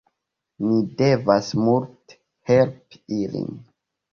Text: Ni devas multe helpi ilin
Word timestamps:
Ni 0.69 0.77
devas 1.03 1.49
multe 1.65 2.19
helpi 2.53 3.03
ilin 3.21 3.57